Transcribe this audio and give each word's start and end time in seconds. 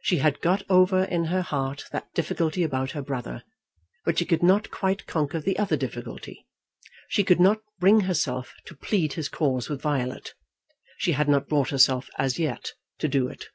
She 0.00 0.18
had 0.18 0.40
got 0.40 0.62
over 0.68 1.02
in 1.02 1.24
her 1.24 1.42
heart 1.42 1.86
that 1.90 2.14
difficulty 2.14 2.62
about 2.62 2.92
her 2.92 3.02
brother, 3.02 3.42
but 4.04 4.16
she 4.16 4.24
could 4.24 4.40
not 4.44 4.70
quite 4.70 5.06
conquer 5.08 5.40
the 5.40 5.58
other 5.58 5.76
difficulty. 5.76 6.46
She 7.08 7.24
could 7.24 7.40
not 7.40 7.62
bring 7.80 8.02
herself 8.02 8.54
to 8.66 8.76
plead 8.76 9.14
his 9.14 9.28
cause 9.28 9.68
with 9.68 9.82
Violet. 9.82 10.34
She 10.98 11.14
had 11.18 11.28
not 11.28 11.48
brought 11.48 11.70
herself 11.70 12.08
as 12.16 12.38
yet 12.38 12.74
to 12.98 13.08
do 13.08 13.26
it. 13.26 13.46